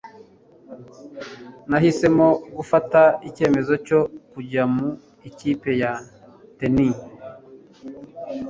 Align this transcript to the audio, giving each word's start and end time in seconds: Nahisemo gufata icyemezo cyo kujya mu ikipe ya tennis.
Nahisemo 1.69 2.27
gufata 2.57 3.01
icyemezo 3.27 3.73
cyo 3.87 3.99
kujya 4.31 4.63
mu 4.73 4.87
ikipe 5.29 5.69
ya 5.81 5.91
tennis. 6.57 6.97